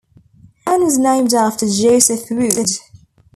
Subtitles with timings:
[0.65, 2.67] The town was named after Joseph Wood.